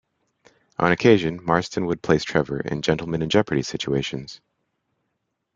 On 0.79 0.91
occasion, 0.91 1.45
Marston 1.45 1.85
would 1.85 2.01
place 2.01 2.23
Trevor 2.23 2.59
in 2.59 2.81
"gentleman-in-jeopardy" 2.81 3.61
situations. 3.61 4.41